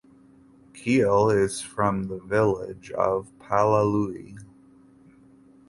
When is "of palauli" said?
2.89-4.35